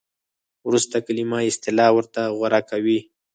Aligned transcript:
ورسته 0.67 0.97
کلمه 1.05 1.37
یا 1.43 1.49
اصطلاح 1.51 1.89
ورته 1.93 2.21
غوره 2.37 2.61
کوي. 2.69 2.99